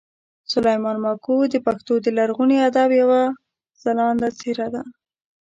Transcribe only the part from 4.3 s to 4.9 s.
څېره ده